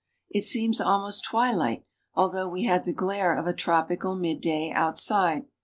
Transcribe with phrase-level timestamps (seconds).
[0.31, 5.43] It seems almost twilight, although w ■ had the glare of a tropical midday outside.